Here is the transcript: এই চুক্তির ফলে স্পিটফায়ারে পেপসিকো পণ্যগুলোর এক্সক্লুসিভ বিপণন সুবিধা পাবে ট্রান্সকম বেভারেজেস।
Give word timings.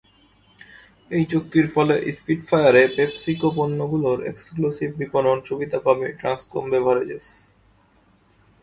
এই 1.11 1.23
চুক্তির 1.31 1.67
ফলে 1.75 1.95
স্পিটফায়ারে 2.17 2.83
পেপসিকো 2.95 3.49
পণ্যগুলোর 3.57 4.19
এক্সক্লুসিভ 4.23 4.89
বিপণন 4.97 5.37
সুবিধা 5.49 5.79
পাবে 5.85 6.07
ট্রান্সকম 6.19 6.63
বেভারেজেস। 6.71 7.25